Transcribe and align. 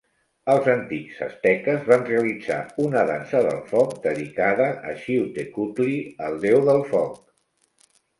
Els 0.51 0.67
antics 0.73 1.17
asteques 1.25 1.83
van 1.89 2.05
realitzar 2.07 2.57
una 2.85 3.03
dansa 3.09 3.41
del 3.47 3.59
foc 3.73 3.91
dedicada 4.05 4.67
a 4.93 4.95
Xiuhtecuhtli, 5.03 5.99
el 6.29 6.41
déu 6.47 6.59
del 6.71 6.83
foc. 6.95 7.21